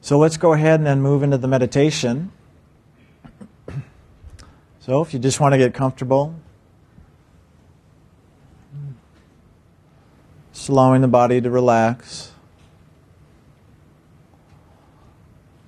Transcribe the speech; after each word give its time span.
So 0.00 0.18
let's 0.18 0.36
go 0.36 0.54
ahead 0.54 0.80
and 0.80 0.86
then 0.86 1.02
move 1.02 1.22
into 1.22 1.38
the 1.38 1.48
meditation. 1.48 2.32
So 4.80 5.02
if 5.02 5.12
you 5.12 5.20
just 5.20 5.40
want 5.40 5.52
to 5.52 5.58
get 5.58 5.74
comfortable, 5.74 6.34
just 10.52 10.68
allowing 10.68 11.02
the 11.02 11.08
body 11.08 11.40
to 11.40 11.50
relax, 11.50 12.32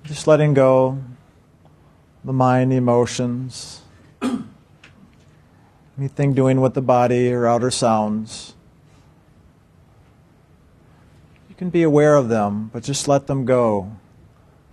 just 0.03 0.27
letting 0.27 0.53
go 0.53 0.99
the 2.25 2.33
mind, 2.33 2.71
the 2.71 2.75
emotions, 2.77 3.81
anything 5.97 6.33
doing 6.33 6.59
with 6.59 6.73
the 6.73 6.81
body 6.81 7.31
or 7.31 7.45
outer 7.45 7.69
sounds. 7.69 8.55
You 11.49 11.55
can 11.55 11.69
be 11.69 11.83
aware 11.83 12.15
of 12.15 12.29
them, 12.29 12.71
but 12.73 12.83
just 12.83 13.07
let 13.07 13.27
them 13.27 13.45
go. 13.45 13.91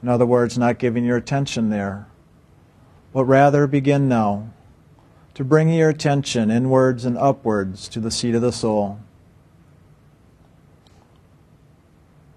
In 0.03 0.09
other 0.09 0.27
words, 0.27 0.57
not 0.57 0.79
giving 0.79 1.05
your 1.05 1.17
attention 1.17 1.71
there, 1.71 2.07
but 3.13 3.25
rather 3.25 3.67
begin 3.67 4.09
now 4.09 4.51
to 5.35 5.45
bring 5.45 5.69
your 5.69 5.89
attention 5.89 6.51
inwards 6.51 7.05
and 7.05 7.17
upwards 7.19 7.89
to 7.89 8.01
the 8.01 8.11
seat 8.11 8.35
of 8.35 8.43
the 8.43 8.53
soul. 8.53 9.01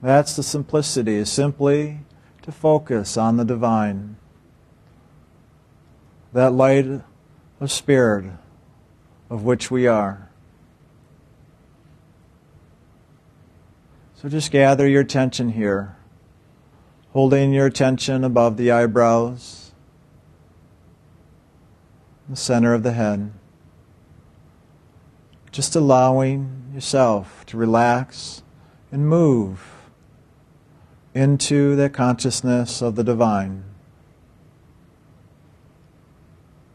That's 0.01 0.35
the 0.35 0.43
simplicity, 0.43 1.23
simply 1.23 1.99
to 2.41 2.51
focus 2.51 3.15
on 3.15 3.37
the 3.37 3.45
divine. 3.45 4.17
That 6.33 6.51
light 6.51 7.01
of 7.61 7.71
spirit 7.71 8.25
of 9.29 9.43
which 9.43 9.71
we 9.71 9.87
are. 9.87 10.29
So 14.15 14.29
just 14.29 14.51
gather 14.51 14.87
your 14.87 15.01
attention 15.01 15.49
here, 15.49 15.95
holding 17.13 17.53
your 17.53 17.67
attention 17.67 18.23
above 18.23 18.57
the 18.57 18.71
eyebrows, 18.71 19.71
the 22.27 22.35
center 22.35 22.73
of 22.73 22.81
the 22.81 22.93
head. 22.93 23.31
Just 25.51 25.75
allowing 25.75 26.71
yourself 26.73 27.45
to 27.45 27.55
relax 27.55 28.41
and 28.91 29.07
move 29.07 29.73
into 31.13 31.75
the 31.75 31.87
consciousness 31.87 32.81
of 32.81 32.95
the 32.95 33.03
divine. 33.03 33.63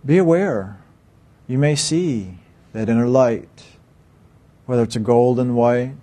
Be 0.06 0.18
aware. 0.18 0.78
You 1.48 1.58
may 1.58 1.74
see 1.74 2.38
that 2.72 2.88
inner 2.88 3.08
light, 3.08 3.64
whether 4.66 4.84
it's 4.84 4.94
a 4.94 5.00
golden 5.00 5.56
white 5.56 5.96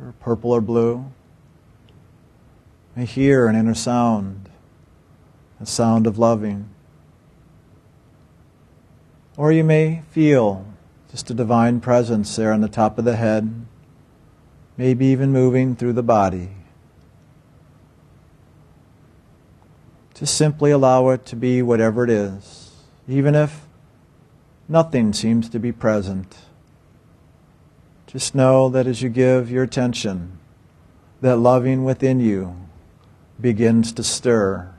or 0.00 0.12
purple 0.18 0.50
or 0.50 0.60
blue. 0.60 1.12
May 2.96 3.04
hear 3.04 3.46
an 3.46 3.54
inner 3.54 3.74
sound, 3.74 4.48
a 5.60 5.66
sound 5.66 6.06
of 6.06 6.18
loving. 6.18 6.70
Or 9.36 9.52
you 9.52 9.64
may 9.64 10.02
feel 10.10 10.64
just 11.10 11.30
a 11.30 11.34
divine 11.34 11.80
presence 11.80 12.34
there 12.34 12.54
on 12.54 12.62
the 12.62 12.70
top 12.70 12.98
of 12.98 13.04
the 13.04 13.16
head, 13.16 13.66
maybe 14.78 15.04
even 15.04 15.30
moving 15.30 15.76
through 15.76 15.92
the 15.92 16.02
body. 16.02 16.48
Just 20.14 20.34
simply 20.34 20.70
allow 20.70 21.10
it 21.10 21.26
to 21.26 21.36
be 21.36 21.60
whatever 21.60 22.02
it 22.02 22.08
is, 22.08 22.70
even 23.06 23.34
if 23.34 23.66
nothing 24.70 25.12
seems 25.12 25.50
to 25.50 25.58
be 25.58 25.70
present. 25.70 26.38
Just 28.06 28.34
know 28.34 28.70
that 28.70 28.86
as 28.86 29.02
you 29.02 29.10
give 29.10 29.50
your 29.50 29.64
attention, 29.64 30.38
that 31.20 31.36
loving 31.36 31.84
within 31.84 32.20
you 32.20 32.65
begins 33.40 33.92
to 33.92 34.02
stir. 34.02 34.72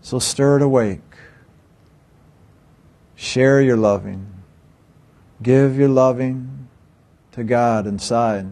So 0.00 0.18
stir 0.18 0.56
it 0.56 0.62
awake. 0.62 1.00
Share 3.14 3.60
your 3.60 3.76
loving. 3.76 4.32
Give 5.42 5.76
your 5.78 5.88
loving 5.88 6.68
to 7.32 7.44
God 7.44 7.86
inside. 7.86 8.46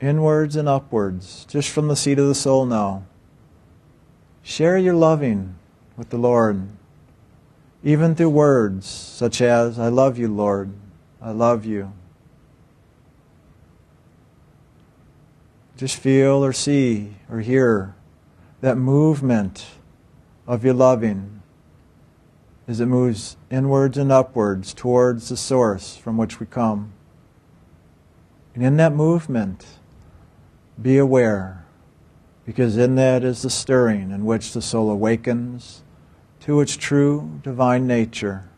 Inwards 0.00 0.56
and 0.56 0.68
upwards, 0.68 1.46
just 1.48 1.70
from 1.70 1.88
the 1.88 1.96
seat 1.96 2.18
of 2.18 2.26
the 2.26 2.34
soul 2.34 2.66
now. 2.66 3.04
Share 4.42 4.78
your 4.78 4.94
loving 4.94 5.56
with 5.96 6.10
the 6.10 6.18
Lord 6.18 6.68
even 7.86 8.16
through 8.16 8.30
words 8.30 8.84
such 8.84 9.40
as, 9.40 9.78
I 9.78 9.86
love 9.86 10.18
you, 10.18 10.26
Lord, 10.26 10.72
I 11.22 11.30
love 11.30 11.64
you. 11.64 11.92
Just 15.76 15.96
feel 15.96 16.42
or 16.44 16.52
see 16.52 17.16
or 17.30 17.40
hear 17.40 17.94
that 18.62 18.76
movement 18.76 19.66
of 20.46 20.64
your 20.64 20.74
loving 20.74 21.42
as 22.66 22.80
it 22.80 22.86
moves 22.86 23.36
inwards 23.50 23.98
and 23.98 24.10
upwards 24.10 24.72
towards 24.72 25.28
the 25.28 25.36
source 25.36 25.96
from 25.96 26.16
which 26.16 26.40
we 26.40 26.46
come. 26.46 26.92
And 28.54 28.64
in 28.64 28.76
that 28.78 28.94
movement, 28.94 29.66
be 30.80 30.96
aware, 30.96 31.66
because 32.44 32.76
in 32.76 32.94
that 32.94 33.22
is 33.22 33.42
the 33.42 33.50
stirring 33.50 34.10
in 34.10 34.24
which 34.24 34.52
the 34.52 34.62
soul 34.62 34.90
awakens 34.90 35.82
to 36.40 36.60
its 36.60 36.76
true 36.76 37.40
divine 37.42 37.86
nature. 37.86 38.48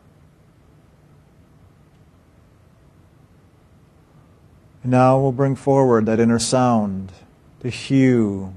And 4.83 4.91
now 4.91 5.19
we'll 5.19 5.31
bring 5.31 5.55
forward 5.55 6.05
that 6.05 6.19
inner 6.19 6.39
sound, 6.39 7.11
the 7.59 7.69
HU, 7.69 8.53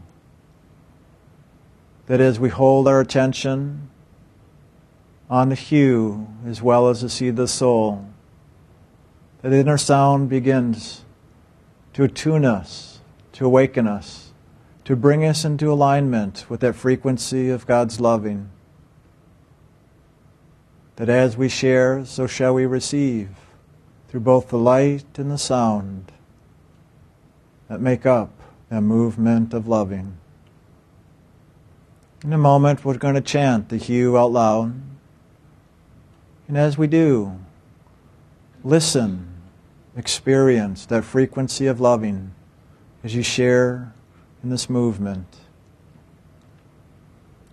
that 2.06 2.20
as 2.20 2.38
we 2.38 2.48
hold 2.48 2.86
our 2.86 3.00
attention 3.00 3.90
on 5.28 5.48
the 5.48 5.56
HU 5.56 6.28
as 6.46 6.62
well 6.62 6.88
as 6.88 7.00
the 7.00 7.08
seed 7.08 7.30
of 7.30 7.36
the 7.36 7.48
soul, 7.48 8.06
that 9.40 9.52
inner 9.52 9.78
sound 9.78 10.28
begins 10.28 11.04
to 11.94 12.04
attune 12.04 12.44
us, 12.44 13.00
to 13.32 13.44
awaken 13.44 13.88
us, 13.88 14.32
to 14.84 14.94
bring 14.94 15.24
us 15.24 15.44
into 15.44 15.72
alignment 15.72 16.46
with 16.48 16.60
that 16.60 16.74
frequency 16.74 17.50
of 17.50 17.66
God's 17.66 18.00
loving. 18.00 18.50
That 20.96 21.08
as 21.08 21.36
we 21.36 21.48
share, 21.48 22.04
so 22.04 22.26
shall 22.28 22.54
we 22.54 22.66
receive 22.66 23.30
through 24.08 24.20
both 24.20 24.48
the 24.48 24.58
light 24.58 25.18
and 25.18 25.30
the 25.30 25.38
sound 25.38 26.11
that 27.72 27.80
make 27.80 28.04
up 28.04 28.28
that 28.68 28.82
movement 28.82 29.54
of 29.54 29.66
loving. 29.66 30.18
In 32.22 32.34
a 32.34 32.36
moment, 32.36 32.84
we're 32.84 32.98
going 32.98 33.14
to 33.14 33.22
chant 33.22 33.70
the 33.70 33.78
HU 33.78 34.14
out 34.18 34.30
loud. 34.30 34.74
And 36.48 36.58
as 36.58 36.76
we 36.76 36.86
do, 36.86 37.34
listen, 38.62 39.26
experience 39.96 40.84
that 40.84 41.02
frequency 41.02 41.66
of 41.66 41.80
loving 41.80 42.34
as 43.02 43.14
you 43.14 43.22
share 43.22 43.94
in 44.42 44.50
this 44.50 44.68
movement. 44.68 45.38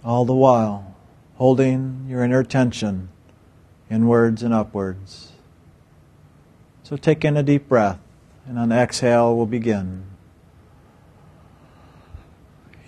All 0.03 0.25
the 0.25 0.35
while, 0.35 0.97
holding 1.35 2.07
your 2.09 2.25
inner 2.25 2.41
attention 2.41 3.07
inwards 3.89 4.43
and 4.43 4.53
upwards. 4.53 5.31
So 6.83 6.97
take 6.97 7.23
in 7.23 7.37
a 7.37 7.41
deep 7.41 7.69
breath, 7.69 7.99
and 8.45 8.59
on 8.59 8.67
the 8.67 8.75
exhale, 8.75 9.33
we'll 9.37 9.45
begin. 9.45 10.08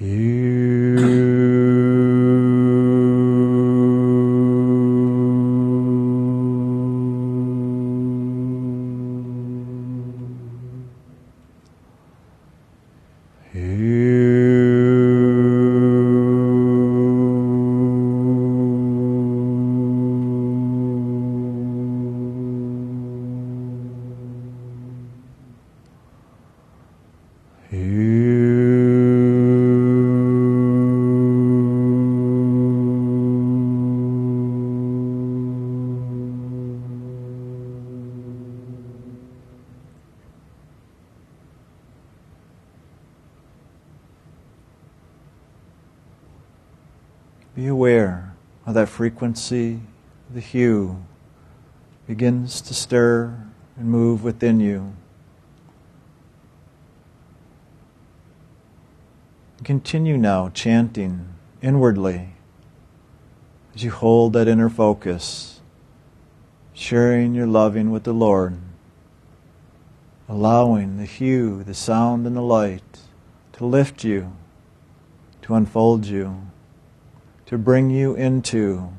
Be 0.01 0.50
that 48.81 48.89
frequency, 48.89 49.79
the 50.33 50.41
HU 50.41 50.97
begins 52.07 52.61
to 52.61 52.73
stir 52.73 53.37
and 53.77 53.87
move 53.87 54.23
within 54.23 54.59
you. 54.59 54.95
Continue 59.63 60.17
now 60.17 60.49
chanting 60.49 61.27
inwardly 61.61 62.29
as 63.75 63.83
you 63.83 63.91
hold 63.91 64.33
that 64.33 64.47
inner 64.47 64.67
focus, 64.67 65.61
sharing 66.73 67.35
your 67.35 67.45
loving 67.45 67.91
with 67.91 68.03
the 68.03 68.13
Lord, 68.13 68.57
allowing 70.27 70.97
the 70.97 71.05
HU, 71.05 71.63
the 71.65 71.75
sound, 71.75 72.25
and 72.25 72.35
the 72.35 72.41
light 72.41 73.01
to 73.53 73.63
lift 73.63 74.03
you, 74.03 74.35
to 75.43 75.53
unfold 75.53 76.07
you, 76.07 76.50
to 77.51 77.57
bring 77.57 77.89
you 77.89 78.15
into 78.15 78.93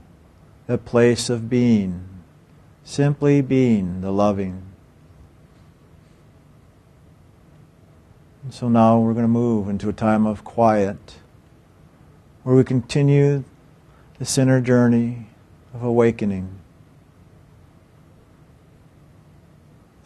the 0.67 0.77
place 0.77 1.31
of 1.31 1.49
being, 1.49 2.07
simply 2.85 3.41
being 3.41 4.03
the 4.03 4.11
loving. 4.13 4.63
And 8.43 8.53
so 8.53 8.69
now 8.69 8.99
we're 8.99 9.15
going 9.15 9.25
to 9.25 9.29
move 9.29 9.71
into 9.71 9.89
a 9.89 9.95
time 9.95 10.27
of 10.27 10.45
quiet 10.45 11.15
where 12.43 12.55
we 12.55 12.63
continue 12.63 13.43
this 14.19 14.37
inner 14.37 14.61
journey 14.61 15.29
of 15.73 15.83
awakening 15.83 16.51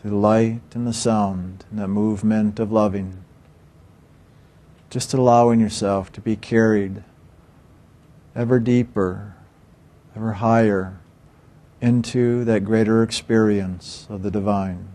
through 0.00 0.12
the 0.12 0.16
light 0.16 0.60
and 0.72 0.86
the 0.86 0.92
sound 0.92 1.64
and 1.68 1.80
the 1.80 1.88
movement 1.88 2.60
of 2.60 2.70
loving. 2.70 3.24
Just 4.88 5.12
allowing 5.12 5.58
yourself 5.58 6.12
to 6.12 6.20
be 6.20 6.36
carried 6.36 7.02
ever 8.36 8.60
deeper, 8.60 9.34
ever 10.14 10.34
higher 10.34 10.98
into 11.80 12.44
that 12.44 12.64
greater 12.64 13.02
experience 13.02 14.06
of 14.10 14.22
the 14.22 14.30
divine. 14.30 14.88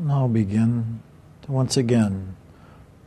Now 0.00 0.28
begin 0.28 1.00
to 1.42 1.50
once 1.50 1.76
again 1.76 2.36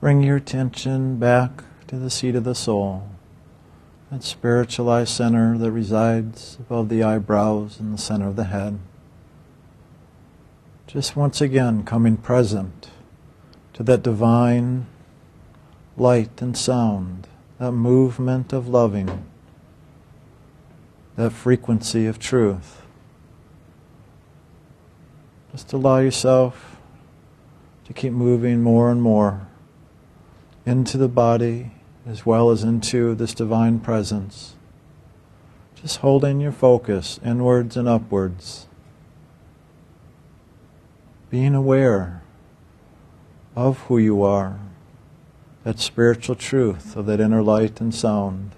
bring 0.01 0.23
your 0.23 0.35
attention 0.35 1.19
back 1.19 1.63
to 1.87 1.95
the 1.95 2.09
seat 2.09 2.35
of 2.35 2.43
the 2.43 2.53
soul, 2.53 3.07
that 4.11 4.23
spiritualized 4.23 5.11
center 5.11 5.57
that 5.57 5.71
resides 5.71 6.57
above 6.59 6.89
the 6.89 7.01
eyebrows 7.01 7.79
in 7.79 7.93
the 7.93 7.97
center 7.97 8.27
of 8.27 8.35
the 8.35 8.43
head. 8.43 8.77
Just 10.85 11.15
once 11.15 11.39
again 11.39 11.83
coming 11.83 12.17
present 12.17 12.89
to 13.71 13.83
that 13.83 14.03
divine 14.03 14.85
light 15.95 16.41
and 16.41 16.57
sound, 16.57 17.25
that 17.57 17.71
movement 17.71 18.51
of 18.51 18.67
loving, 18.67 19.23
that 21.15 21.31
frequency 21.31 22.05
of 22.05 22.19
truth. 22.19 22.81
Just 25.53 25.71
allow 25.71 25.99
yourself 25.99 26.70
to 27.93 28.01
keep 28.01 28.13
moving 28.13 28.61
more 28.61 28.89
and 28.89 29.01
more 29.01 29.47
into 30.65 30.97
the 30.97 31.09
body 31.09 31.71
as 32.05 32.25
well 32.25 32.49
as 32.49 32.63
into 32.63 33.13
this 33.15 33.33
divine 33.33 33.81
presence. 33.81 34.55
Just 35.75 35.97
holding 35.97 36.39
your 36.39 36.53
focus 36.53 37.19
inwards 37.23 37.75
and 37.75 37.89
upwards. 37.89 38.67
Being 41.29 41.53
aware 41.53 42.23
of 43.57 43.79
who 43.79 43.97
you 43.97 44.23
are, 44.23 44.57
that 45.65 45.79
spiritual 45.79 46.35
truth 46.35 46.95
of 46.95 47.05
that 47.07 47.19
inner 47.19 47.43
light 47.43 47.81
and 47.81 47.93
sound. 47.93 48.51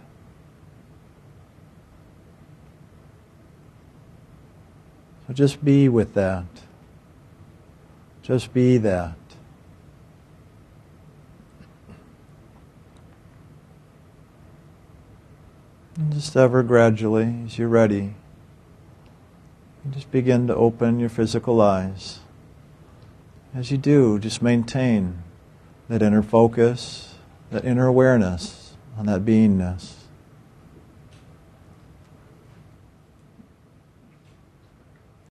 So 5.26 5.34
just 5.34 5.66
be 5.66 5.90
with 5.90 6.14
that. 6.14 6.46
Just 8.22 8.54
be 8.54 8.78
that. 8.78 9.23
And 15.96 16.12
just 16.12 16.36
ever 16.36 16.64
gradually, 16.64 17.36
as 17.46 17.60
you're 17.60 17.68
ready, 17.68 18.16
you 19.86 19.92
just 19.92 20.12
begin 20.12 20.48
to 20.48 20.56
open 20.56 21.00
your 21.00 21.10
physical 21.10 21.62
eyes. 21.62 22.20
As 23.54 23.70
you 23.70 23.78
do, 23.78 24.18
just 24.18 24.42
maintain 24.42 25.22
that 25.90 26.02
inner 26.02 26.24
focus, 26.24 27.16
that 27.52 27.64
inner 27.64 27.86
awareness 27.86 28.74
on 28.98 29.06
that 29.06 29.24
beingness. 29.24 30.03